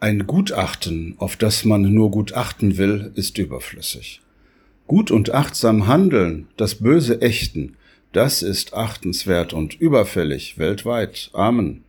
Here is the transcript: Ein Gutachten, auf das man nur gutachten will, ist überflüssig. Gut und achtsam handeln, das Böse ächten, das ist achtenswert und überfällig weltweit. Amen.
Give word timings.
Ein 0.00 0.28
Gutachten, 0.28 1.16
auf 1.18 1.34
das 1.36 1.64
man 1.64 1.82
nur 1.82 2.12
gutachten 2.12 2.76
will, 2.76 3.10
ist 3.16 3.36
überflüssig. 3.36 4.20
Gut 4.86 5.10
und 5.10 5.34
achtsam 5.34 5.88
handeln, 5.88 6.46
das 6.56 6.76
Böse 6.76 7.20
ächten, 7.20 7.76
das 8.12 8.42
ist 8.42 8.74
achtenswert 8.74 9.52
und 9.52 9.74
überfällig 9.74 10.56
weltweit. 10.56 11.30
Amen. 11.32 11.82